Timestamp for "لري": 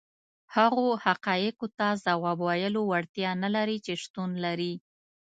3.55-3.77, 4.45-4.73